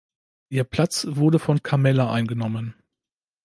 Ihr 0.49 0.63
Platz 0.63 1.05
wurde 1.11 1.37
von 1.37 1.61
Carmella 1.61 2.11
eingenommen. 2.11 2.73